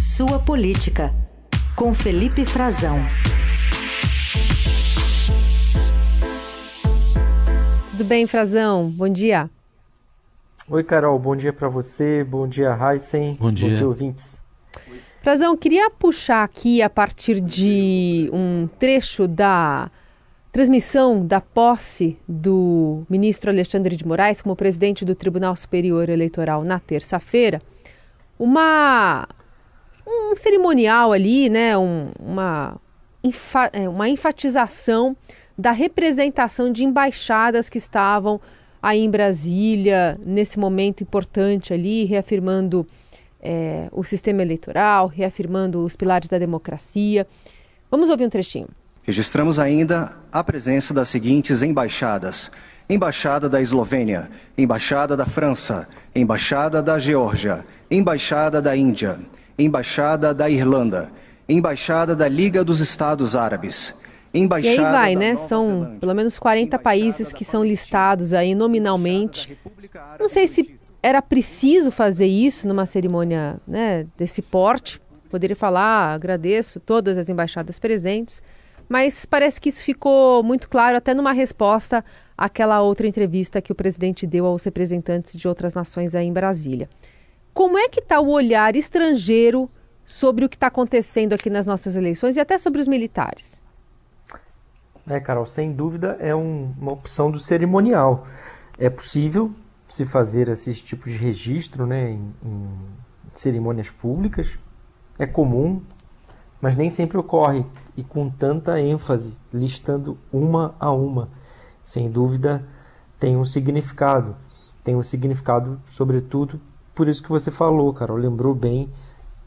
Sua 0.00 0.38
Política, 0.38 1.12
com 1.76 1.92
Felipe 1.92 2.46
Frazão. 2.46 3.00
Tudo 7.90 8.04
bem, 8.04 8.26
Frazão? 8.26 8.88
Bom 8.88 9.10
dia. 9.10 9.50
Oi, 10.70 10.82
Carol. 10.84 11.18
Bom 11.18 11.36
dia 11.36 11.52
para 11.52 11.68
você. 11.68 12.24
Bom 12.24 12.48
dia, 12.48 12.74
Heisen. 12.74 13.36
Bom 13.38 13.52
dia. 13.52 13.68
Bom 13.68 13.74
dia, 13.74 13.86
ouvintes. 13.86 14.40
Frazão, 15.20 15.54
queria 15.54 15.90
puxar 15.90 16.44
aqui 16.44 16.80
a 16.80 16.88
partir 16.88 17.38
de 17.38 18.30
um 18.32 18.70
trecho 18.78 19.28
da 19.28 19.90
transmissão 20.50 21.26
da 21.26 21.42
posse 21.42 22.16
do 22.26 23.02
ministro 23.06 23.50
Alexandre 23.50 23.94
de 23.96 24.06
Moraes 24.06 24.40
como 24.40 24.56
presidente 24.56 25.04
do 25.04 25.14
Tribunal 25.14 25.54
Superior 25.56 26.08
Eleitoral 26.08 26.64
na 26.64 26.80
terça-feira, 26.80 27.60
uma 28.38 29.28
um 30.10 30.36
cerimonial 30.36 31.12
ali, 31.12 31.48
né, 31.48 31.78
um, 31.78 32.10
uma, 32.18 32.76
é, 33.72 33.88
uma 33.88 34.08
enfatização 34.08 35.16
da 35.56 35.72
representação 35.72 36.72
de 36.72 36.84
embaixadas 36.84 37.68
que 37.68 37.78
estavam 37.78 38.40
aí 38.82 39.00
em 39.00 39.10
Brasília, 39.10 40.18
nesse 40.24 40.58
momento 40.58 41.02
importante 41.02 41.72
ali, 41.72 42.04
reafirmando 42.04 42.86
é, 43.42 43.88
o 43.92 44.02
sistema 44.02 44.42
eleitoral, 44.42 45.06
reafirmando 45.06 45.84
os 45.84 45.94
pilares 45.94 46.28
da 46.28 46.38
democracia. 46.38 47.26
Vamos 47.90 48.08
ouvir 48.08 48.24
um 48.24 48.30
trechinho. 48.30 48.68
Registramos 49.02 49.58
ainda 49.58 50.16
a 50.32 50.44
presença 50.44 50.94
das 50.94 51.08
seguintes 51.08 51.62
embaixadas: 51.62 52.50
Embaixada 52.88 53.48
da 53.48 53.60
Eslovênia, 53.60 54.30
Embaixada 54.56 55.16
da 55.16 55.26
França, 55.26 55.88
Embaixada 56.14 56.82
da 56.82 56.98
Geórgia, 56.98 57.64
Embaixada 57.90 58.60
da 58.62 58.76
Índia, 58.76 59.18
Embaixada 59.60 60.32
da 60.32 60.48
Irlanda, 60.48 61.10
Embaixada 61.48 62.16
da 62.16 62.28
Liga 62.28 62.64
dos 62.64 62.80
Estados 62.80 63.36
Árabes. 63.36 63.94
Embaixada 64.32 64.80
e 64.80 64.84
aí 64.84 64.92
vai, 64.92 65.16
né? 65.16 65.32
Nova 65.32 65.46
São 65.46 65.66
Zelândia, 65.66 66.00
pelo 66.00 66.14
menos 66.14 66.38
40 66.38 66.78
países 66.78 67.32
que 67.32 67.44
são 67.44 67.64
listados 67.64 68.32
aí 68.32 68.54
nominalmente. 68.54 69.58
Não 70.18 70.28
sei 70.28 70.46
se 70.46 70.78
era 71.02 71.20
preciso 71.20 71.90
fazer 71.90 72.26
isso 72.26 72.68
numa 72.68 72.86
cerimônia 72.86 73.58
né, 73.66 74.06
desse 74.16 74.40
porte. 74.40 75.00
Poderia 75.28 75.56
falar, 75.56 76.14
agradeço 76.14 76.80
todas 76.80 77.16
as 77.18 77.28
embaixadas 77.28 77.78
presentes, 77.78 78.42
mas 78.88 79.24
parece 79.24 79.60
que 79.60 79.68
isso 79.68 79.82
ficou 79.82 80.42
muito 80.42 80.68
claro 80.68 80.96
até 80.96 81.14
numa 81.14 81.32
resposta 81.32 82.04
àquela 82.36 82.80
outra 82.82 83.06
entrevista 83.06 83.60
que 83.60 83.70
o 83.70 83.74
presidente 83.74 84.26
deu 84.26 84.46
aos 84.46 84.64
representantes 84.64 85.36
de 85.36 85.46
outras 85.46 85.74
nações 85.74 86.14
aí 86.14 86.26
em 86.26 86.32
Brasília. 86.32 86.88
Como 87.52 87.78
é 87.78 87.88
que 87.88 88.00
está 88.00 88.20
o 88.20 88.28
olhar 88.28 88.76
estrangeiro 88.76 89.70
sobre 90.04 90.44
o 90.44 90.48
que 90.48 90.56
está 90.56 90.68
acontecendo 90.68 91.32
aqui 91.32 91.50
nas 91.50 91.66
nossas 91.66 91.96
eleições 91.96 92.36
e 92.36 92.40
até 92.40 92.58
sobre 92.58 92.80
os 92.80 92.88
militares? 92.88 93.60
É, 95.08 95.18
Carol, 95.18 95.46
sem 95.46 95.72
dúvida 95.72 96.16
é 96.20 96.34
um, 96.34 96.72
uma 96.78 96.92
opção 96.92 97.30
do 97.30 97.38
cerimonial. 97.38 98.26
É 98.78 98.88
possível 98.88 99.52
se 99.88 100.04
fazer 100.04 100.48
esses 100.48 100.80
tipos 100.80 101.12
de 101.12 101.18
registro 101.18 101.86
né, 101.86 102.12
em, 102.12 102.34
em 102.44 102.68
cerimônias 103.34 103.90
públicas, 103.90 104.58
é 105.18 105.26
comum, 105.26 105.82
mas 106.60 106.76
nem 106.76 106.90
sempre 106.90 107.18
ocorre 107.18 107.64
e 107.96 108.04
com 108.04 108.30
tanta 108.30 108.80
ênfase, 108.80 109.36
listando 109.52 110.16
uma 110.32 110.74
a 110.78 110.92
uma. 110.92 111.28
Sem 111.84 112.10
dúvida, 112.10 112.64
tem 113.18 113.36
um 113.36 113.44
significado. 113.44 114.36
Tem 114.84 114.94
um 114.94 115.02
significado, 115.02 115.80
sobretudo, 115.86 116.60
por 117.00 117.08
isso 117.08 117.22
que 117.22 117.30
você 117.30 117.50
falou, 117.50 117.94
Carol. 117.94 118.18
Lembrou 118.18 118.54
bem 118.54 118.90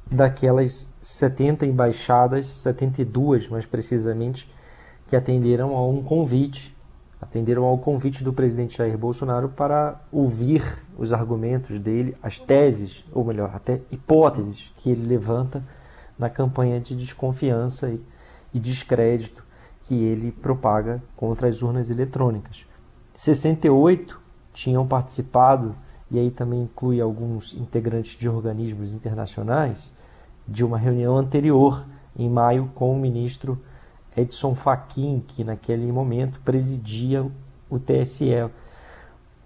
daquelas 0.10 0.92
70 1.04 1.68
embaixadas, 1.68 2.48
72 2.48 3.48
mais 3.48 3.64
precisamente, 3.64 4.52
que 5.08 5.16
atenderam 5.16 5.78
a 5.78 5.88
um 5.88 6.02
convite, 6.02 6.76
atenderam 7.22 7.66
ao 7.66 7.78
convite 7.78 8.24
do 8.24 8.34
presidente 8.34 8.80
Jair 8.80 8.98
Bolsonaro 8.98 9.50
para 9.50 10.02
ouvir 10.12 10.64
os 10.98 11.14
argumentos 11.14 11.80
dele, 11.80 12.18
as 12.24 12.40
teses, 12.40 13.06
ou 13.12 13.24
melhor, 13.24 13.52
até 13.54 13.82
hipóteses 13.92 14.74
que 14.78 14.90
ele 14.90 15.06
levanta 15.06 15.64
na 16.18 16.32
campanha 16.32 16.80
de 16.80 16.96
desconfiança 16.96 17.88
e, 17.88 18.02
e 18.52 18.60
descrédito 18.60 19.46
que 19.84 19.94
ele 19.94 20.32
propaga 20.32 21.04
contra 21.16 21.50
as 21.50 21.62
urnas 21.62 21.92
eletrônicas. 21.92 22.66
68 23.14 24.20
tinham 24.54 24.88
participado, 24.88 25.76
e 26.14 26.20
aí 26.20 26.30
também 26.30 26.62
inclui 26.62 27.02
alguns 27.02 27.56
integrantes 27.56 28.16
de 28.18 28.30
organismos 28.30 28.94
internacionais, 28.94 29.96
de 30.48 30.64
uma 30.64 30.78
reunião 30.78 31.18
anterior, 31.18 31.84
em 32.16 32.30
maio, 32.30 32.70
com 32.76 32.94
o 32.94 33.00
ministro 33.00 33.58
Edson 34.16 34.54
Fachin, 34.54 35.24
que 35.28 35.44
naquele 35.44 35.92
momento 35.92 36.40
presidia 36.42 37.26
o 37.68 37.80
TSE. 37.80 38.48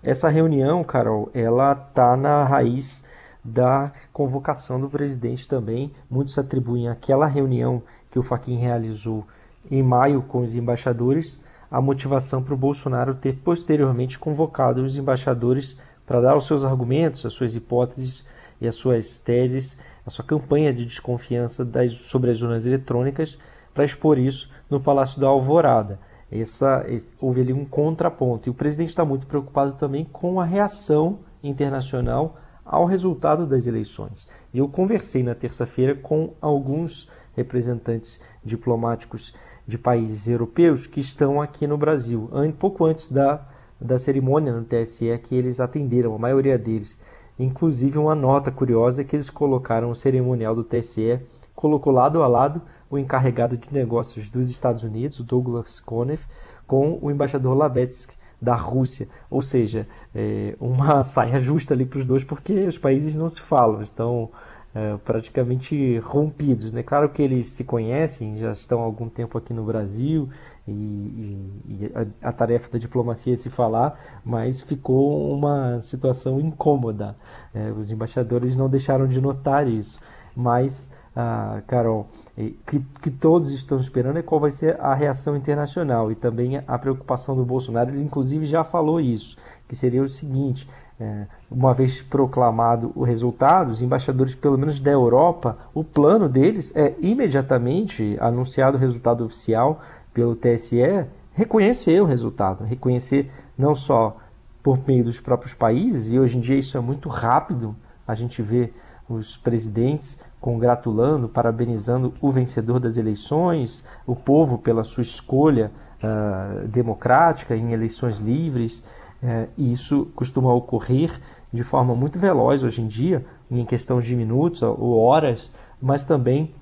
Essa 0.04 0.28
reunião, 0.28 0.84
Carol, 0.84 1.30
ela 1.34 1.72
está 1.72 2.18
na 2.18 2.44
raiz 2.44 3.02
da 3.42 3.94
convocação 4.12 4.78
do 4.78 4.90
presidente 4.90 5.48
também. 5.48 5.94
Muitos 6.12 6.38
atribuem 6.38 6.90
aquela 6.90 7.28
reunião 7.28 7.82
que 8.12 8.20
o 8.20 8.24
Fachin 8.24 8.58
realizou 8.58 9.26
em 9.72 9.82
maio 9.82 10.22
com 10.22 10.40
os 10.40 10.54
embaixadores 10.54 11.40
a 11.72 11.80
motivação 11.80 12.44
para 12.44 12.54
o 12.54 12.58
Bolsonaro 12.58 13.16
ter 13.16 13.38
posteriormente 13.38 14.20
convocado 14.20 14.84
os 14.84 14.98
embaixadores 14.98 15.78
para 16.08 16.22
dar 16.22 16.38
os 16.38 16.48
seus 16.48 16.64
argumentos, 16.64 17.26
as 17.26 17.34
suas 17.34 17.54
hipóteses 17.54 18.26
e 18.62 18.68
as 18.68 18.76
suas 18.76 19.20
teses, 19.20 19.78
a 20.06 20.10
sua 20.10 20.24
campanha 20.24 20.74
de 20.74 20.86
desconfiança 20.86 21.66
das, 21.66 21.92
sobre 21.92 22.32
as 22.32 22.42
urnas 22.42 22.66
eletrônicas 22.66 23.38
para 23.74 23.86
expor 23.86 24.18
isso 24.18 24.50
no 24.70 24.80
Palácio 24.80 25.20
da 25.20 25.28
Alvorada. 25.28 26.00
Essa, 26.32 26.86
houve 27.22 27.42
ali 27.42 27.54
um 27.54 27.66
contraponto. 27.66 28.48
E 28.48 28.50
o 28.50 28.54
presidente 28.54 28.90
está 28.90 29.06
muito 29.06 29.28
preocupado 29.28 29.74
também 29.74 30.06
com 30.06 30.42
a 30.42 30.46
reação 30.46 31.20
internacional 31.44 32.38
ao 32.66 32.86
resultado 32.86 33.46
das 33.46 33.68
eleições. 33.68 34.28
Eu 34.54 34.68
conversei 34.68 35.24
na 35.24 35.36
terça-feira 35.36 35.94
com 35.94 36.34
alguns 36.42 37.10
representantes 37.36 38.20
diplomáticos 38.44 39.34
de 39.68 39.78
países 39.78 40.28
europeus 40.28 40.88
que 40.88 41.00
estão 41.00 41.42
aqui 41.42 41.68
no 41.68 41.78
Brasil, 41.78 42.30
pouco 42.58 42.86
antes 42.86 43.12
da, 43.12 43.46
da 43.80 43.98
cerimônia 43.98 44.54
no 44.54 44.64
TSE, 44.64 45.18
que 45.24 45.36
eles 45.36 45.60
atenderam, 45.60 46.16
a 46.16 46.20
maioria 46.20 46.58
deles. 46.58 46.98
Inclusive, 47.40 47.98
uma 47.98 48.16
nota 48.16 48.52
curiosa 48.52 49.02
é 49.02 49.04
que 49.04 49.16
eles 49.16 49.30
colocaram 49.30 49.92
o 49.92 49.96
cerimonial 49.96 50.56
do 50.56 50.64
TSE, 50.64 51.20
colocou 51.56 51.94
lado 51.94 52.24
a 52.24 52.28
lado 52.28 52.62
o 52.90 52.98
encarregado 52.98 53.58
de 53.58 53.72
negócios 53.72 54.30
dos 54.30 54.50
Estados 54.50 54.84
Unidos, 54.84 55.22
Douglas 55.22 55.80
Konev, 55.80 56.22
com 56.66 56.98
o 57.02 57.12
embaixador 57.12 57.56
Labetsky 57.56 58.16
da 58.42 58.56
Rússia, 58.56 59.08
ou 59.30 59.42
seja, 59.42 59.88
é, 60.14 60.56
uma 60.60 61.02
saia 61.04 61.42
justa 61.42 61.74
ali 61.74 61.86
para 61.86 62.00
os 62.00 62.06
dois, 62.06 62.24
porque 62.24 62.54
os 62.54 62.78
países 62.78 63.16
não 63.16 63.30
se 63.30 63.42
falam, 63.42 63.82
estão 63.82 64.30
é, 64.74 64.96
praticamente 65.04 65.98
rompidos. 66.00 66.72
Né? 66.72 66.84
Claro 66.84 67.10
que 67.10 67.22
eles 67.22 67.48
se 67.48 67.64
conhecem, 67.64 68.38
já 68.38 68.52
estão 68.52 68.82
há 68.82 68.84
algum 68.84 69.10
tempo 69.10 69.38
aqui 69.38 69.54
no 69.54 69.64
Brasil 69.64 70.30
e, 70.68 70.72
e, 70.72 71.92
a, 72.22 72.30
a, 72.30 72.32
tarefa 72.34 72.70
da 72.70 72.78
diplomacia 72.78 73.34
é 73.34 73.38
se 73.38 73.50
falar, 73.50 73.98
mas 74.24 74.62
ficou 74.62 75.32
uma 75.34 75.80
situação 75.82 76.40
incômoda. 76.40 77.16
É, 77.54 77.72
os 77.72 77.90
embaixadores 77.90 78.56
não 78.56 78.70
deixaram 78.70 79.08
de 79.08 79.22
notar 79.22 79.68
isso, 79.68 80.00
mas, 80.36 80.92
ah, 81.16 81.62
Carol, 81.68 82.08
que, 82.36 82.80
que, 83.02 83.10
todos 83.10 83.52
estão 83.52 83.80
esperando 83.80 84.20
é 84.20 84.22
qual 84.22 84.42
vai 84.42 84.52
ser 84.52 84.80
a 84.80 84.94
reação 84.94 85.36
internacional 85.36 86.12
e 86.12 86.16
também 86.16 86.62
a 86.68 86.78
preocupação 86.78 87.36
do 87.36 87.46
Bolsonaro. 87.46 87.92
Ele, 87.92 88.04
inclusive, 88.04 88.46
já 88.46 88.64
falou 88.64 89.00
isso, 89.00 89.38
que 89.68 89.76
seria 89.76 90.04
o 90.04 90.10
seguinte: 90.10 90.68
é, 91.00 91.28
uma 91.50 91.74
vez 91.74 92.02
proclamado 92.02 92.92
o 92.96 93.04
resultado, 93.04 93.72
os 93.72 93.82
embaixadores, 93.82 94.34
pelo 94.34 94.58
menos 94.58 94.80
da 94.80 94.92
Europa, 94.92 95.58
o 95.74 95.84
plano 95.84 96.28
deles 96.28 96.76
é 96.76 96.96
imediatamente 97.00 98.18
anunciado 98.20 98.78
o 98.78 98.80
resultado 98.80 99.24
oficial 99.24 99.80
pelo 100.18 100.36
TSE, 100.36 101.06
reconhecer 101.32 102.02
o 102.02 102.06
resultado, 102.06 102.64
reconhecer 102.64 103.30
não 103.56 103.76
só 103.76 104.18
por 104.64 104.80
meio 104.88 105.04
dos 105.04 105.20
próprios 105.20 105.54
países, 105.54 106.12
e 106.12 106.18
hoje 106.18 106.40
em 106.40 106.42
dia 106.42 106.58
isso 106.58 106.76
é 106.76 106.80
muito 106.80 107.08
rápido, 107.08 107.76
a 108.08 108.16
gente 108.16 108.42
vê 108.42 108.74
os 109.08 109.38
presidentes 109.38 110.20
congratulando, 110.42 111.30
parabenizando 111.30 112.16
o 112.20 112.32
vencedor 112.32 112.80
das 112.80 112.98
eleições, 112.98 113.86
o 114.08 114.16
povo 114.16 114.58
pela 114.58 114.84
sua 114.84 115.04
escolha 115.04 115.72
uh, 116.02 116.68
democrática 116.68 117.56
em 117.56 117.72
eleições 117.72 118.18
livres. 118.18 118.80
Uh, 119.22 119.48
e 119.56 119.72
isso 119.72 120.08
costuma 120.16 120.52
ocorrer 120.52 121.12
de 121.54 121.62
forma 121.62 121.96
muito 121.96 122.18
veloz 122.18 122.64
hoje 122.64 122.82
em 122.82 122.88
dia, 122.88 123.24
em 123.52 123.66
questão 123.66 124.02
de 124.02 124.16
minutos 124.16 124.64
ou 124.64 124.98
horas, 124.98 125.52
mas 125.80 126.04
também 126.04 126.56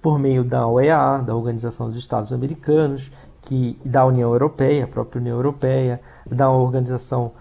por 0.00 0.18
meio 0.18 0.44
da 0.44 0.66
OEA, 0.66 1.18
da 1.18 1.34
Organização 1.34 1.88
dos 1.88 1.96
Estados 1.96 2.32
Americanos, 2.32 3.10
que 3.42 3.78
da 3.84 4.04
União 4.04 4.30
Europeia, 4.30 4.84
a 4.84 4.88
própria 4.88 5.20
União 5.20 5.36
Europeia, 5.36 6.00
da 6.26 6.50
Organização 6.50 7.32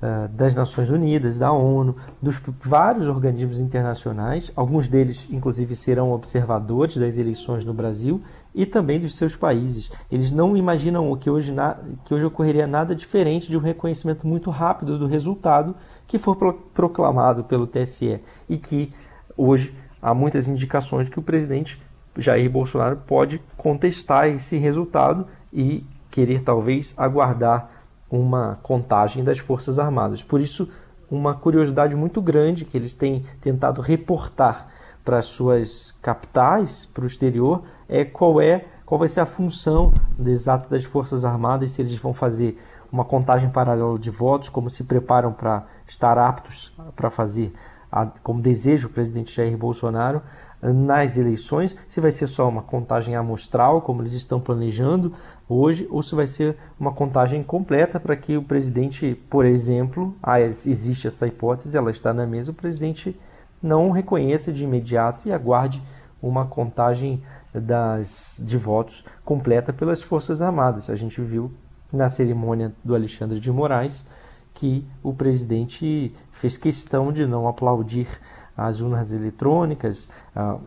uh, 0.00 0.28
das 0.28 0.54
Nações 0.54 0.90
Unidas, 0.90 1.38
da 1.38 1.52
ONU, 1.52 1.96
dos 2.22 2.40
vários 2.62 3.06
organismos 3.08 3.58
internacionais, 3.58 4.52
alguns 4.54 4.86
deles, 4.86 5.26
inclusive, 5.30 5.74
serão 5.74 6.12
observadores 6.12 6.96
das 6.96 7.18
eleições 7.18 7.64
no 7.64 7.74
Brasil 7.74 8.22
e 8.54 8.64
também 8.64 9.00
dos 9.00 9.16
seus 9.16 9.34
países. 9.34 9.90
Eles 10.10 10.30
não 10.30 10.56
imaginam 10.56 11.14
que 11.16 11.28
hoje, 11.28 11.52
na, 11.52 11.76
que 12.04 12.14
hoje 12.14 12.24
ocorreria 12.24 12.66
nada 12.66 12.94
diferente 12.94 13.48
de 13.48 13.56
um 13.56 13.60
reconhecimento 13.60 14.26
muito 14.26 14.50
rápido 14.50 14.98
do 14.98 15.06
resultado 15.06 15.74
que 16.06 16.18
for 16.18 16.36
proclamado 16.72 17.44
pelo 17.44 17.66
TSE 17.66 18.20
e 18.48 18.56
que 18.56 18.92
hoje 19.36 19.74
há 20.00 20.14
muitas 20.14 20.46
indicações 20.46 21.06
de 21.06 21.10
que 21.10 21.18
o 21.18 21.22
presidente 21.22 21.84
Jair 22.16 22.50
Bolsonaro 22.50 22.96
pode 23.06 23.40
contestar 23.56 24.28
esse 24.28 24.56
resultado 24.56 25.26
e 25.52 25.84
querer 26.10 26.42
talvez 26.42 26.94
aguardar 26.96 27.70
uma 28.10 28.58
contagem 28.62 29.24
das 29.24 29.38
Forças 29.38 29.78
Armadas. 29.78 30.22
Por 30.22 30.40
isso, 30.40 30.68
uma 31.10 31.34
curiosidade 31.34 31.94
muito 31.94 32.20
grande 32.20 32.64
que 32.64 32.76
eles 32.76 32.94
têm 32.94 33.24
tentado 33.40 33.80
reportar 33.80 34.68
para 35.04 35.22
suas 35.22 35.92
capitais, 36.02 36.86
para 36.86 37.04
o 37.04 37.06
exterior, 37.06 37.62
é 37.88 38.04
qual 38.04 38.40
é 38.40 38.64
qual 38.84 39.00
vai 39.00 39.08
ser 39.08 39.20
a 39.20 39.26
função 39.26 39.92
exata 40.24 40.68
das 40.70 40.84
Forças 40.84 41.24
Armadas, 41.24 41.72
se 41.72 41.82
eles 41.82 41.98
vão 41.98 42.14
fazer 42.14 42.56
uma 42.90 43.04
contagem 43.04 43.50
paralela 43.50 43.98
de 43.98 44.10
votos, 44.10 44.48
como 44.48 44.70
se 44.70 44.84
preparam 44.84 45.32
para 45.32 45.66
estar 45.88 46.16
aptos 46.16 46.72
para 46.94 47.10
fazer, 47.10 47.52
a, 47.90 48.06
como 48.22 48.40
deseja 48.40 48.86
o 48.86 48.90
presidente 48.90 49.34
Jair 49.34 49.56
Bolsonaro, 49.56 50.22
nas 50.62 51.16
eleições, 51.16 51.76
se 51.88 52.00
vai 52.00 52.10
ser 52.10 52.26
só 52.26 52.48
uma 52.48 52.62
contagem 52.62 53.14
amostral, 53.14 53.82
como 53.82 54.02
eles 54.02 54.14
estão 54.14 54.40
planejando 54.40 55.12
hoje, 55.48 55.86
ou 55.90 56.02
se 56.02 56.14
vai 56.14 56.26
ser 56.26 56.56
uma 56.78 56.92
contagem 56.92 57.42
completa 57.42 58.00
para 58.00 58.16
que 58.16 58.36
o 58.36 58.42
presidente, 58.42 59.14
por 59.28 59.44
exemplo, 59.44 60.16
ah, 60.22 60.40
existe 60.40 61.06
essa 61.06 61.26
hipótese, 61.26 61.76
ela 61.76 61.90
está 61.90 62.12
na 62.12 62.26
mesa, 62.26 62.50
o 62.50 62.54
presidente 62.54 63.18
não 63.62 63.90
reconheça 63.90 64.52
de 64.52 64.64
imediato 64.64 65.28
e 65.28 65.32
aguarde 65.32 65.82
uma 66.22 66.46
contagem 66.46 67.22
das, 67.54 68.40
de 68.44 68.56
votos 68.56 69.04
completa 69.24 69.72
pelas 69.72 70.02
Forças 70.02 70.42
Armadas. 70.42 70.90
A 70.90 70.96
gente 70.96 71.20
viu 71.20 71.52
na 71.92 72.08
cerimônia 72.08 72.72
do 72.84 72.94
Alexandre 72.94 73.40
de 73.40 73.50
Moraes 73.50 74.06
que 74.54 74.86
o 75.02 75.12
presidente 75.12 76.14
fez 76.32 76.56
questão 76.56 77.12
de 77.12 77.26
não 77.26 77.46
aplaudir 77.46 78.08
as 78.56 78.80
urnas 78.80 79.12
eletrônicas, 79.12 80.08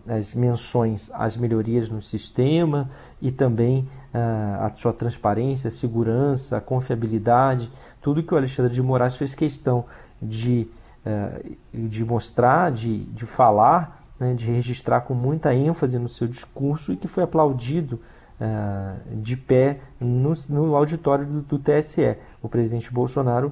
as 0.07 0.33
menções 0.33 1.09
às 1.13 1.35
melhorias 1.35 1.89
no 1.89 2.01
sistema 2.01 2.89
e 3.21 3.31
também 3.31 3.89
a 4.13 4.71
sua 4.75 4.93
transparência, 4.93 5.71
segurança, 5.71 6.61
confiabilidade, 6.61 7.71
tudo 8.01 8.23
que 8.23 8.33
o 8.33 8.37
Alexandre 8.37 8.73
de 8.73 8.81
Moraes 8.81 9.15
fez 9.15 9.33
questão 9.33 9.85
de, 10.21 10.67
de 11.73 12.05
mostrar, 12.05 12.71
de, 12.71 13.05
de 13.05 13.25
falar, 13.25 14.03
né, 14.19 14.33
de 14.33 14.45
registrar 14.45 15.01
com 15.01 15.13
muita 15.13 15.53
ênfase 15.53 15.97
no 15.97 16.09
seu 16.09 16.27
discurso 16.27 16.93
e 16.93 16.97
que 16.97 17.07
foi 17.07 17.23
aplaudido 17.23 17.99
de 19.11 19.35
pé 19.35 19.79
no, 19.99 20.33
no 20.47 20.75
auditório 20.75 21.25
do, 21.25 21.41
do 21.41 21.59
TSE. 21.59 22.17
O 22.41 22.47
presidente 22.47 22.91
Bolsonaro 22.91 23.51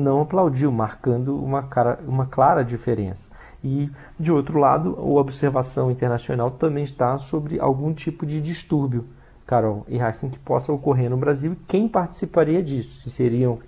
não 0.00 0.20
aplaudiu, 0.22 0.70
marcando 0.72 1.42
uma, 1.42 1.62
cara, 1.62 1.98
uma 2.06 2.26
clara 2.26 2.64
diferença. 2.64 3.30
E, 3.64 3.90
de 4.18 4.30
outro 4.30 4.58
lado, 4.58 4.96
a 4.98 5.02
observação 5.02 5.90
internacional 5.90 6.50
também 6.50 6.84
está 6.84 7.18
sobre 7.18 7.58
algum 7.58 7.92
tipo 7.92 8.24
de 8.24 8.40
distúrbio, 8.40 9.04
Carol 9.46 9.84
e 9.88 9.98
Heisen, 9.98 10.30
que 10.30 10.38
possa 10.38 10.72
ocorrer 10.72 11.10
no 11.10 11.16
Brasil 11.16 11.52
e 11.52 11.56
quem 11.66 11.88
participaria 11.88 12.62
disso. 12.62 13.00
Se 13.00 13.10
seriam 13.10 13.58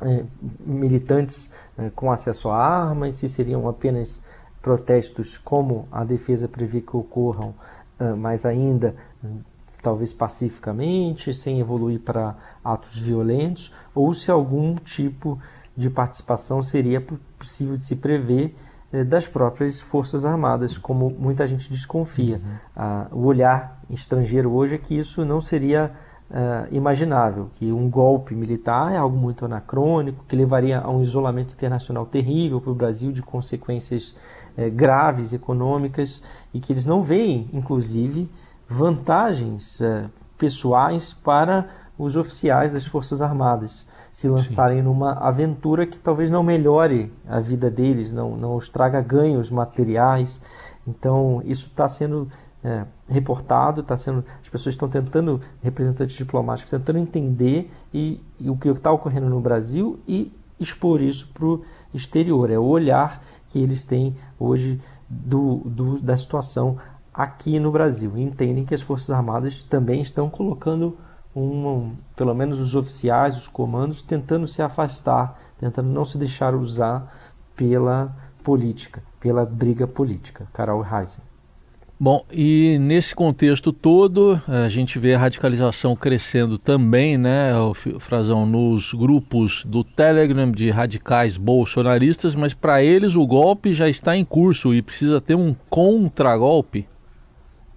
é, 0.00 0.24
militantes 0.64 1.50
é, 1.78 1.90
com 1.90 2.10
acesso 2.10 2.48
a 2.48 2.56
armas, 2.56 3.16
se 3.16 3.28
seriam 3.28 3.68
apenas 3.68 4.24
protestos 4.60 5.38
como 5.38 5.88
a 5.90 6.04
defesa 6.04 6.48
prevê 6.48 6.80
que 6.80 6.96
ocorram, 6.96 7.54
é, 7.98 8.12
mas 8.14 8.44
ainda 8.44 8.94
talvez 9.82 10.12
pacificamente, 10.12 11.34
sem 11.34 11.58
evoluir 11.58 12.00
para 12.00 12.36
atos 12.64 12.96
violentos, 12.96 13.74
ou 13.94 14.14
se 14.14 14.30
algum 14.30 14.76
tipo 14.76 15.38
de 15.76 15.90
participação 15.90 16.62
seria 16.62 17.00
possível 17.38 17.76
de 17.76 17.82
se 17.82 17.96
prever 17.96 18.54
eh, 18.54 18.54
das 19.06 19.26
próprias 19.26 19.80
Forças 19.80 20.24
Armadas, 20.26 20.76
como 20.76 21.08
muita 21.08 21.46
gente 21.46 21.70
desconfia. 21.70 22.40
Uhum. 22.76 23.20
O 23.20 23.24
olhar 23.24 23.80
estrangeiro 23.88 24.52
hoje 24.52 24.74
é 24.74 24.78
que 24.78 24.98
isso 24.98 25.24
não 25.24 25.40
seria 25.40 25.90
ah, 26.34 26.66
imaginável, 26.70 27.50
que 27.56 27.70
um 27.70 27.90
golpe 27.90 28.34
militar 28.34 28.90
é 28.90 28.96
algo 28.96 29.14
muito 29.14 29.44
anacrônico, 29.44 30.24
que 30.26 30.34
levaria 30.34 30.80
a 30.80 30.88
um 30.88 31.02
isolamento 31.02 31.52
internacional 31.52 32.06
terrível 32.06 32.58
para 32.58 32.70
o 32.70 32.74
Brasil, 32.74 33.12
de 33.12 33.20
consequências 33.20 34.16
eh, 34.56 34.70
graves 34.70 35.34
econômicas, 35.34 36.24
e 36.54 36.58
que 36.58 36.72
eles 36.72 36.86
não 36.86 37.02
veem, 37.02 37.50
inclusive, 37.52 38.30
vantagens 38.66 39.78
eh, 39.82 40.06
pessoais 40.38 41.12
para 41.12 41.68
os 41.98 42.16
oficiais 42.16 42.72
das 42.72 42.86
Forças 42.86 43.20
Armadas 43.20 43.86
se 44.12 44.28
lançarem 44.28 44.78
Sim. 44.78 44.84
numa 44.84 45.12
aventura 45.12 45.86
que 45.86 45.98
talvez 45.98 46.30
não 46.30 46.42
melhore 46.42 47.12
a 47.26 47.40
vida 47.40 47.70
deles, 47.70 48.12
não, 48.12 48.36
não 48.36 48.56
os 48.56 48.68
traga 48.68 49.00
ganhos 49.00 49.50
materiais. 49.50 50.42
Então, 50.86 51.42
isso 51.44 51.68
está 51.68 51.88
sendo 51.88 52.28
é, 52.62 52.84
reportado, 53.08 53.80
está 53.80 53.96
sendo, 53.96 54.24
as 54.42 54.48
pessoas 54.48 54.74
estão 54.74 54.88
tentando, 54.88 55.40
representantes 55.62 56.14
diplomáticos, 56.14 56.70
tentando 56.70 56.98
entender 56.98 57.70
e, 57.92 58.20
e 58.38 58.50
o 58.50 58.56
que 58.56 58.68
está 58.68 58.92
ocorrendo 58.92 59.28
no 59.28 59.40
Brasil 59.40 59.98
e 60.06 60.32
expor 60.60 61.00
isso 61.00 61.28
para 61.32 61.46
o 61.46 61.64
exterior. 61.94 62.50
É 62.50 62.58
o 62.58 62.64
olhar 62.64 63.22
que 63.48 63.58
eles 63.58 63.82
têm 63.84 64.16
hoje 64.38 64.80
do, 65.08 65.62
do, 65.64 66.00
da 66.00 66.16
situação 66.16 66.78
aqui 67.12 67.58
no 67.58 67.70
Brasil. 67.70 68.16
E 68.16 68.22
entendem 68.22 68.64
que 68.64 68.74
as 68.74 68.80
Forças 68.80 69.10
Armadas 69.10 69.58
também 69.68 70.00
estão 70.00 70.30
colocando 70.30 70.96
um, 71.34 71.92
pelo 72.16 72.34
menos 72.34 72.58
os 72.58 72.74
oficiais, 72.74 73.36
os 73.36 73.48
comandos, 73.48 74.02
tentando 74.02 74.46
se 74.46 74.60
afastar, 74.62 75.38
tentando 75.58 75.88
não 75.88 76.04
se 76.04 76.18
deixar 76.18 76.54
usar 76.54 77.12
pela 77.56 78.14
política, 78.42 79.02
pela 79.20 79.44
briga 79.44 79.86
política. 79.86 80.46
Carol 80.52 80.84
Heisen. 80.84 81.22
Bom, 82.04 82.24
e 82.32 82.78
nesse 82.80 83.14
contexto 83.14 83.72
todo, 83.72 84.40
a 84.48 84.68
gente 84.68 84.98
vê 84.98 85.14
a 85.14 85.18
radicalização 85.18 85.94
crescendo 85.94 86.58
também, 86.58 87.16
né, 87.16 87.52
Frazão, 88.00 88.44
nos 88.44 88.92
grupos 88.92 89.64
do 89.64 89.84
Telegram 89.84 90.50
de 90.50 90.68
radicais 90.68 91.36
bolsonaristas, 91.36 92.34
mas 92.34 92.54
para 92.54 92.82
eles 92.82 93.14
o 93.14 93.24
golpe 93.24 93.72
já 93.72 93.88
está 93.88 94.16
em 94.16 94.24
curso 94.24 94.74
e 94.74 94.82
precisa 94.82 95.20
ter 95.20 95.36
um 95.36 95.54
contragolpe. 95.70 96.88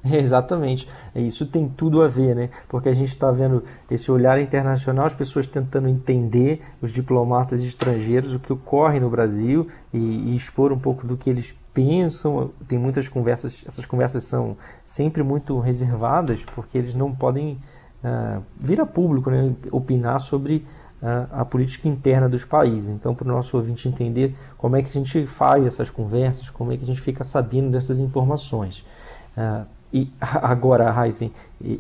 Exatamente. 0.14 0.88
Isso 1.16 1.46
tem 1.46 1.68
tudo 1.68 2.02
a 2.02 2.08
ver, 2.08 2.36
né? 2.36 2.50
Porque 2.70 2.90
a 2.90 2.94
gente 2.94 3.10
está 3.10 3.32
vendo 3.32 3.64
esse 3.90 4.12
olhar 4.12 4.40
internacional, 4.40 5.06
as 5.06 5.16
pessoas 5.16 5.48
tentando 5.48 5.90
entender, 5.90 6.62
os 6.82 6.92
diplomatas 6.92 7.62
estrangeiros, 7.62 8.34
o 8.34 8.40
que 8.40 8.54
ocorre 8.54 9.00
no 9.00 9.10
Brasil 9.10 9.68
e, 9.92 9.98
e 9.98 10.36
expor 10.36 10.72
um 10.72 10.80
pouco 10.80 11.08
do 11.08 11.18
que 11.18 11.30
eles 11.30 11.56
pensam. 11.74 12.52
Tem 12.68 12.78
muitas 12.78 13.08
conversas, 13.08 13.64
essas 13.68 13.86
conversas 13.86 14.24
são 14.26 14.56
sempre 14.86 15.24
muito 15.24 15.60
reservadas, 15.60 16.44
porque 16.54 16.78
eles 16.78 16.94
não 16.94 17.14
podem 17.14 17.60
uh, 18.04 18.44
vir 18.60 18.80
a 18.80 18.86
público, 18.86 19.32
né? 19.32 19.56
Opinar 19.72 20.20
sobre 20.22 20.68
uh, 21.02 21.28
a 21.32 21.44
política 21.44 21.88
interna 21.88 22.30
dos 22.30 22.46
países. 22.46 22.90
Então, 22.90 23.16
para 23.16 23.28
o 23.28 23.32
nosso 23.32 23.58
ouvinte 23.58 23.88
entender 23.88 24.36
como 24.56 24.76
é 24.76 24.84
que 24.84 24.90
a 24.90 24.94
gente 24.94 25.26
faz 25.26 25.66
essas 25.66 25.90
conversas, 25.90 26.48
como 26.52 26.72
é 26.72 26.78
que 26.78 26.84
a 26.84 26.88
gente 26.88 27.02
fica 27.02 27.24
sabendo 27.24 27.72
dessas 27.72 28.00
informações. 28.00 28.86
Uh, 29.36 29.66
e 29.94 30.10
agora, 30.20 30.94
Heisen, 30.94 31.32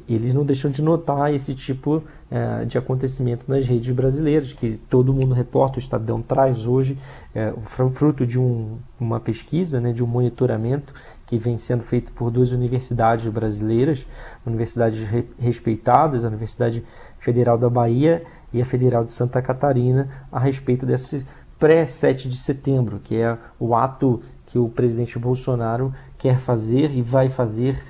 eles 0.07 0.33
não 0.33 0.45
deixam 0.45 0.71
de 0.71 0.81
notar 0.81 1.33
esse 1.33 1.53
tipo 1.53 2.03
é, 2.31 2.65
de 2.65 2.77
acontecimento 2.77 3.45
nas 3.47 3.65
redes 3.65 3.93
brasileiras, 3.93 4.53
que 4.53 4.79
todo 4.89 5.13
mundo 5.13 5.33
reporta, 5.33 5.77
o 5.77 5.79
Estadão 5.79 6.21
traz 6.21 6.65
hoje, 6.65 6.97
é, 7.33 7.53
fruto 7.91 8.25
de 8.25 8.39
um, 8.39 8.77
uma 8.99 9.19
pesquisa, 9.19 9.79
né, 9.79 9.91
de 9.91 10.03
um 10.03 10.07
monitoramento 10.07 10.93
que 11.25 11.37
vem 11.37 11.57
sendo 11.57 11.83
feito 11.83 12.11
por 12.11 12.29
duas 12.29 12.51
universidades 12.51 13.27
brasileiras, 13.27 14.05
universidades 14.45 15.03
re, 15.03 15.25
respeitadas, 15.39 16.23
a 16.23 16.27
Universidade 16.27 16.83
Federal 17.19 17.57
da 17.57 17.69
Bahia 17.69 18.23
e 18.53 18.61
a 18.61 18.65
Federal 18.65 19.03
de 19.03 19.09
Santa 19.09 19.41
Catarina, 19.41 20.07
a 20.31 20.39
respeito 20.39 20.85
desse 20.85 21.25
pré-7 21.59 22.27
de 22.29 22.37
setembro, 22.37 22.99
que 23.03 23.15
é 23.15 23.37
o 23.59 23.75
ato 23.75 24.21
que 24.45 24.59
o 24.59 24.69
presidente 24.69 25.17
Bolsonaro 25.17 25.93
quer 26.17 26.37
fazer 26.37 26.91
e 26.91 27.01
vai 27.01 27.29
fazer 27.29 27.81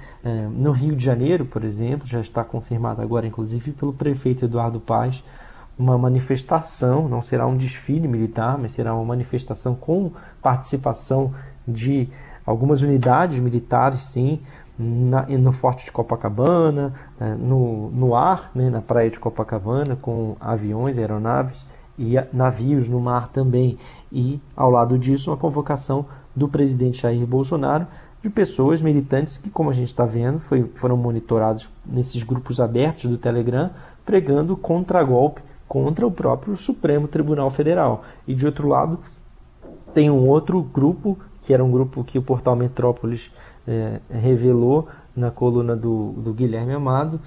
no 0.52 0.72
Rio 0.72 0.96
de 0.96 1.06
Janeiro, 1.06 1.46
por 1.46 1.64
exemplo, 1.64 2.08
já 2.08 2.20
está 2.20 2.44
confirmado 2.44 3.02
agora, 3.02 3.28
inclusive, 3.28 3.72
pelo 3.72 3.94
prefeito 3.94 4.46
Eduardo 4.46 4.80
Paz, 4.80 5.24
uma 5.78 5.98
manifestação, 5.98 7.08
não 7.08 7.22
será 7.22 7.46
um 7.46 7.56
desfile 7.56 8.08
militar, 8.08 8.58
mas 8.58 8.72
será 8.72 8.96
uma 8.96 9.04
manifestação 9.04 9.76
com 9.76 10.12
participação 10.42 11.34
de 11.68 12.10
algumas 12.46 12.82
unidades 12.82 13.40
militares, 13.40 14.06
sim, 14.06 14.40
na, 14.78 15.24
no 15.24 15.52
Forte 15.52 15.86
de 15.86 15.92
Copacabana, 15.92 16.94
é, 17.20 17.34
no, 17.34 17.90
no 17.92 18.16
ar, 18.16 18.52
né, 18.54 18.70
na 18.70 18.82
praia 18.82 19.10
de 19.10 19.20
Copacabana, 19.20 19.96
com 19.96 20.36
aviões, 20.40 20.98
aeronaves 20.98 21.68
e 21.98 22.16
navios 22.34 22.88
no 22.88 23.00
mar 23.00 23.30
também. 23.30 23.78
E, 24.12 24.40
ao 24.56 24.70
lado 24.70 24.98
disso, 24.98 25.32
uma 25.32 25.38
convocação 25.38 26.06
do 26.36 26.48
presidente 26.48 27.02
Jair 27.02 27.26
Bolsonaro 27.26 27.88
de 28.26 28.30
pessoas 28.32 28.82
militantes 28.82 29.38
que, 29.38 29.52
como 29.52 29.70
a 29.70 29.74
gente 29.74 29.90
está 29.90 30.04
vendo, 30.04 30.40
foi, 30.40 30.64
foram 30.74 30.98
monitorados 30.98 31.70
nesses 31.86 32.24
grupos 32.24 32.60
abertos 32.60 33.08
do 33.08 33.20
Telegram, 33.20 33.70
pregando 34.04 34.58
contra-golpe 34.58 35.44
contra 35.68 36.08
o 36.08 36.12
próprio 36.12 36.58
Supremo 36.58 37.08
Tribunal 37.08 37.52
Federal. 37.52 38.04
E, 38.28 38.34
de 38.34 38.44
outro 38.44 38.68
lado, 38.68 38.98
tem 39.94 40.10
um 40.10 40.28
outro 40.28 40.60
grupo, 40.60 41.20
que 41.44 41.54
era 41.54 41.64
um 41.64 41.70
grupo 41.70 42.04
que 42.04 42.18
o 42.18 42.22
portal 42.24 42.56
Metrópolis 42.56 43.32
é, 43.68 44.00
revelou 44.10 44.88
na 45.16 45.30
coluna 45.30 45.76
do, 45.76 46.14
do 46.14 46.34
Guilherme 46.34 46.74
Amado, 46.74 47.22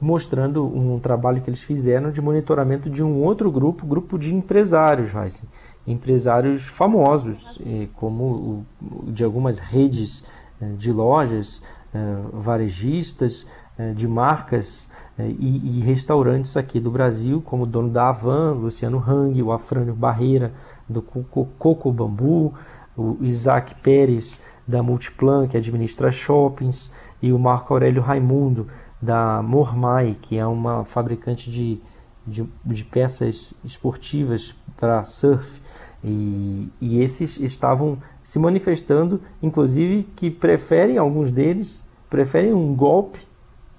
mostrando 0.00 0.64
um 0.64 0.98
trabalho 0.98 1.42
que 1.42 1.50
eles 1.50 1.62
fizeram 1.62 2.10
de 2.10 2.22
monitoramento 2.22 2.88
de 2.88 3.02
um 3.02 3.22
outro 3.22 3.50
grupo, 3.50 3.86
grupo 3.86 4.18
de 4.18 4.34
empresários, 4.34 5.14
Heisen. 5.14 5.46
empresários 5.86 6.62
famosos, 6.62 7.60
como 7.96 8.64
de 9.08 9.24
algumas 9.24 9.58
redes 9.58 10.24
eh, 10.24 10.37
de 10.76 10.92
lojas 10.92 11.62
eh, 11.94 11.98
varejistas, 12.32 13.46
eh, 13.78 13.92
de 13.92 14.06
marcas 14.06 14.88
e, 15.18 15.80
restaurantes 15.80 16.56
aqui 16.56 16.78
do 16.78 16.92
Brasil, 16.92 17.42
como 17.44 17.64
o 17.64 17.66
dono 17.66 17.90
da 17.90 18.08
Avan, 18.08 18.52
Luciano 18.52 19.02
Hang, 19.04 19.42
o 19.42 19.50
Afrânio 19.50 19.94
Barreira, 19.94 20.52
do 20.88 21.02
Coco 21.02 21.90
Bambu, 21.90 22.54
o 22.96 23.16
Isaac 23.20 23.74
Pérez, 23.82 24.40
da 24.66 24.82
Multiplan, 24.82 25.48
que 25.48 25.56
administra 25.56 26.12
shoppings, 26.12 26.92
e 27.20 27.32
o 27.32 27.38
Marco 27.38 27.72
Aurélio 27.72 28.02
Raimundo, 28.02 28.68
da 29.00 29.42
Mormai, 29.42 30.16
que 30.20 30.36
é 30.36 30.46
uma 30.46 30.84
fabricante 30.84 31.50
de, 31.50 31.80
de, 32.26 32.48
de 32.64 32.84
peças 32.84 33.54
esportivas 33.64 34.54
para 34.76 35.04
surf. 35.04 35.60
E, 36.04 36.68
e 36.80 37.00
esses 37.00 37.38
estavam 37.38 37.98
se 38.28 38.38
manifestando, 38.38 39.22
inclusive 39.42 40.02
que 40.14 40.30
preferem, 40.30 40.98
alguns 40.98 41.30
deles, 41.30 41.82
preferem 42.10 42.52
um 42.52 42.74
golpe, 42.74 43.20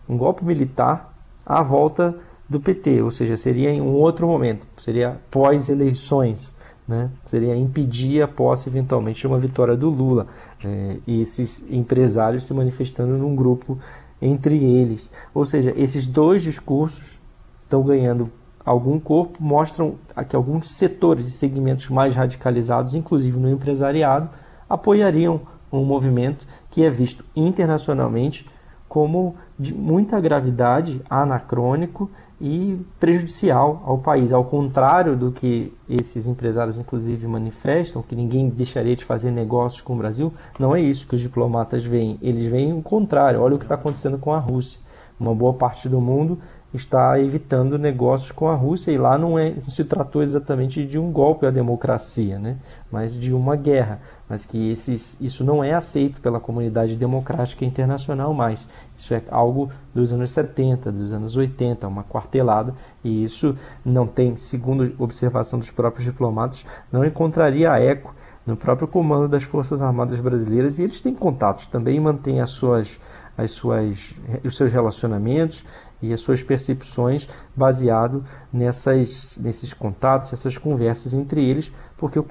um 0.10 0.18
golpe 0.18 0.44
militar 0.44 1.14
à 1.46 1.62
volta 1.62 2.16
do 2.50 2.60
PT, 2.60 3.00
ou 3.04 3.12
seja, 3.12 3.38
seria 3.38 3.70
em 3.70 3.80
um 3.80 3.94
outro 3.94 4.26
momento, 4.26 4.66
seria 4.84 5.20
pós-eleições, 5.30 6.52
né? 6.88 7.12
seria 7.26 7.56
impedir 7.56 8.24
a 8.24 8.28
posse 8.28 8.68
eventualmente 8.68 9.22
de 9.22 9.28
uma 9.28 9.38
vitória 9.38 9.78
do 9.78 9.88
Lula. 9.88 10.26
É, 10.66 10.98
e 11.06 11.22
esses 11.22 11.64
empresários 11.70 12.48
se 12.48 12.54
manifestando 12.56 13.16
num 13.20 13.36
grupo 13.36 13.78
entre 14.20 14.58
eles. 14.58 15.14
Ou 15.32 15.46
seja, 15.46 15.72
esses 15.78 16.08
dois 16.08 16.42
discursos 16.42 17.20
estão 17.66 17.84
ganhando 17.84 18.32
algum 18.66 19.00
corpo, 19.00 19.42
mostram 19.42 19.96
que 20.28 20.36
alguns 20.36 20.72
setores 20.72 21.28
e 21.28 21.32
segmentos 21.32 21.90
mais 21.90 22.16
radicalizados, 22.16 22.94
inclusive 22.94 23.38
no 23.38 23.50
empresariado, 23.50 24.30
apoiariam 24.70 25.42
um 25.72 25.84
movimento 25.84 26.46
que 26.70 26.84
é 26.84 26.90
visto 26.90 27.24
internacionalmente 27.36 28.46
como 28.88 29.36
de 29.58 29.74
muita 29.74 30.20
gravidade, 30.20 31.02
anacrônico 31.10 32.10
e 32.42 32.80
prejudicial 33.00 33.84
ao 33.86 33.98
país, 33.98 34.32
ao 34.32 34.46
contrário 34.46 35.16
do 35.16 35.32
que 35.32 35.74
esses 35.90 36.26
empresários 36.26 36.78
inclusive 36.78 37.28
manifestam, 37.28 38.02
que 38.02 38.16
ninguém 38.16 38.50
deixaria 38.50 38.96
de 38.96 39.04
fazer 39.04 39.30
negócios 39.30 39.82
com 39.82 39.94
o 39.94 39.98
Brasil, 39.98 40.34
não 40.58 40.76
é 40.76 40.82
isso 40.82 41.06
que 41.06 41.16
os 41.16 41.22
diplomatas 41.22 41.84
veem. 41.84 42.18
Eles 42.22 42.50
veem 42.50 42.74
o 42.74 42.82
contrário. 42.82 43.42
Olha 43.42 43.56
o 43.56 43.60
que 43.60 43.66
está 43.66 43.76
acontecendo 43.76 44.18
com 44.18 44.34
a 44.34 44.40
Rússia. 44.40 44.80
Uma 45.20 45.36
boa 45.36 45.54
parte 45.54 45.90
do 45.90 46.00
mundo 46.00 46.40
está 46.74 47.20
evitando 47.20 47.78
negócios 47.78 48.32
com 48.32 48.48
a 48.48 48.56
Rússia 48.56 48.92
e 48.92 48.98
lá 48.98 49.18
não, 49.18 49.40
é, 49.40 49.56
se 49.62 49.84
tratou 49.84 50.22
exatamente 50.22 50.86
de 50.86 51.00
um 51.00 51.12
golpe 51.12 51.46
à 51.46 51.50
democracia, 51.50 52.38
né? 52.38 52.58
mas 52.92 53.14
de 53.14 53.34
uma 53.34 53.56
guerra. 53.56 54.00
Mas 54.28 54.46
que 54.46 54.72
esses, 54.72 55.18
isso 55.20 55.44
não 55.44 55.64
é 55.64 55.74
aceito 55.74 56.22
pela 56.22 56.40
comunidade 56.40 56.96
democrática 56.96 57.66
internacional 57.66 58.34
mais. 58.34 58.68
Isso 58.96 59.14
é 59.14 59.24
algo 59.32 59.72
dos 59.94 60.14
anos 60.14 60.30
70, 60.32 60.92
dos 60.92 61.12
anos 61.12 61.36
80, 61.36 61.88
uma 61.88 62.04
quartelada, 62.04 62.76
e 63.04 63.24
isso 63.24 63.58
não 63.84 64.06
tem, 64.06 64.38
segundo 64.38 64.94
observação 65.00 65.58
dos 65.58 65.72
próprios 65.72 66.06
diplomatas, 66.06 66.64
não 66.92 67.04
encontraria 67.04 67.80
eco 67.80 68.14
no 68.46 68.58
próprio 68.58 68.88
comando 68.88 69.28
das 69.28 69.44
Forças 69.44 69.82
Armadas 69.82 70.20
Brasileiras, 70.20 70.78
e 70.78 70.84
eles 70.84 71.02
têm 71.02 71.14
contatos, 71.14 71.68
também 71.68 72.00
mantêm 72.00 72.42
as 72.42 72.50
suas, 72.50 73.00
as 73.42 73.52
suas, 73.52 74.14
os 74.44 74.56
seus 74.56 74.72
relacionamentos 74.72 75.64
e 76.02 76.14
as 76.14 76.22
suas 76.22 76.42
percepções 76.42 77.28
baseado 77.56 78.24
nessas, 78.52 79.38
nesses 79.42 79.74
contatos, 79.74 80.32
essas 80.32 80.58
conversas 80.58 81.14
entre 81.14 81.44
eles, 81.44 81.72
porque 81.98 82.24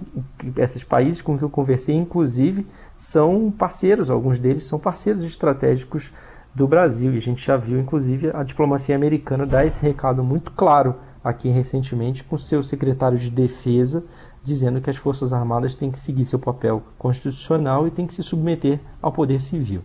esses 0.57 0.83
países 0.83 1.21
com 1.21 1.37
que 1.37 1.45
eu 1.45 1.51
conversei, 1.51 1.95
inclusive, 1.95 2.67
são 2.97 3.51
parceiros, 3.51 4.11
alguns 4.11 4.39
deles 4.39 4.65
são 4.65 4.79
parceiros 4.79 5.23
estratégicos 5.23 6.13
do 6.55 6.67
Brasil, 6.67 7.13
e 7.13 7.19
a 7.19 7.21
gente 7.21 7.45
já 7.45 7.57
viu, 7.57 7.79
inclusive, 7.79 8.31
a 8.35 8.43
diplomacia 8.43 8.97
americana 8.97 9.47
dar 9.47 9.67
esse 9.67 9.81
recado 9.81 10.25
muito 10.25 10.51
claro 10.53 10.97
aqui 11.23 11.49
recentemente 11.51 12.25
com 12.25 12.39
seu 12.39 12.63
secretário 12.63 13.19
de 13.19 13.31
defesa, 13.31 14.05
dizendo 14.43 14.81
que 14.81 14.89
as 14.89 14.97
Forças 14.97 15.33
Armadas 15.33 15.75
têm 15.75 15.91
que 15.91 16.01
seguir 16.01 16.25
seu 16.25 16.39
papel 16.39 16.83
constitucional 16.97 17.87
e 17.87 17.91
têm 17.91 18.07
que 18.07 18.15
se 18.15 18.23
submeter 18.23 18.81
ao 19.03 19.13
poder 19.13 19.43
civil. 19.43 19.83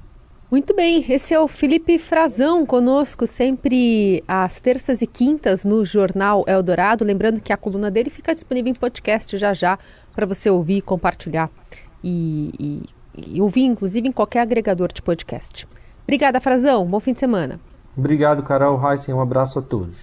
Muito 0.53 0.75
bem, 0.75 1.03
esse 1.09 1.33
é 1.33 1.39
o 1.39 1.47
Felipe 1.47 1.97
Frazão 1.97 2.63
conosco, 2.63 3.25
sempre 3.25 4.23
às 4.27 4.59
terças 4.59 5.01
e 5.01 5.07
quintas 5.07 5.65
no 5.65 5.83
Jornal 5.83 6.43
Eldorado. 6.45 7.03
Lembrando 7.03 7.41
que 7.41 7.51
a 7.51 7.57
coluna 7.57 7.89
dele 7.89 8.11
fica 8.11 8.35
disponível 8.35 8.69
em 8.69 8.75
podcast 8.75 9.35
já 9.35 9.51
já 9.51 9.79
para 10.13 10.27
você 10.27 10.51
ouvir, 10.51 10.83
compartilhar 10.83 11.49
e, 12.03 12.51
e, 12.59 13.35
e 13.35 13.41
ouvir, 13.41 13.63
inclusive, 13.63 14.07
em 14.07 14.11
qualquer 14.11 14.41
agregador 14.41 14.93
de 14.93 15.01
podcast. 15.01 15.67
Obrigada, 16.03 16.39
Frazão. 16.39 16.85
Bom 16.85 16.99
fim 16.99 17.13
de 17.13 17.19
semana. 17.19 17.59
Obrigado, 17.97 18.43
Carol 18.43 18.79
Heissen. 18.79 19.15
Um 19.15 19.21
abraço 19.21 19.57
a 19.57 19.61
todos. 19.63 19.97